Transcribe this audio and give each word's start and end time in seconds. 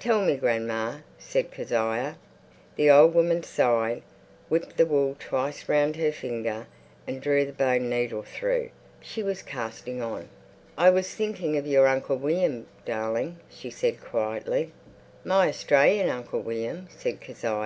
"Tell 0.00 0.24
me, 0.24 0.36
grandma," 0.36 1.00
said 1.18 1.50
Kezia. 1.50 2.16
The 2.76 2.90
old 2.90 3.12
woman 3.12 3.42
sighed, 3.42 4.02
whipped 4.48 4.78
the 4.78 4.86
wool 4.86 5.14
twice 5.18 5.68
round 5.68 5.96
her 5.96 6.10
thumb, 6.10 6.64
and 7.06 7.20
drew 7.20 7.44
the 7.44 7.52
bone 7.52 7.90
needle 7.90 8.22
through. 8.22 8.70
She 9.02 9.22
was 9.22 9.42
casting 9.42 10.00
on. 10.00 10.30
"I 10.78 10.88
was 10.88 11.14
thinking 11.14 11.58
of 11.58 11.66
your 11.66 11.88
Uncle 11.88 12.16
William, 12.16 12.66
darling," 12.86 13.38
she 13.50 13.68
said 13.68 14.02
quietly. 14.02 14.72
"My 15.26 15.48
Australian 15.50 16.08
Uncle 16.08 16.40
William?" 16.40 16.88
said 16.88 17.20
Kezia. 17.20 17.64